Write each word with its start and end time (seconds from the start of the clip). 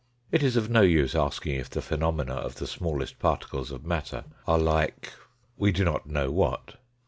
It 0.31 0.41
is 0.41 0.55
of 0.55 0.67
no 0.67 0.81
use 0.81 1.13
asking 1.13 1.57
if 1.59 1.69
the 1.69 1.79
phenomena 1.79 2.33
of 2.33 2.55
the 2.55 2.65
smallest 2.65 3.19
particles 3.19 3.69
of 3.69 3.85
matter 3.85 4.23
are 4.47 4.57
like 4.57 5.13
we 5.57 5.71
do 5.71 5.83
not 5.85 6.07
know 6.07 6.31
what. 6.31 6.77